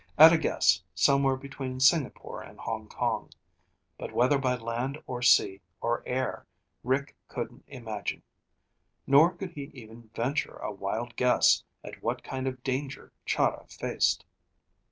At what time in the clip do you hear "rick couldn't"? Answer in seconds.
6.83-7.65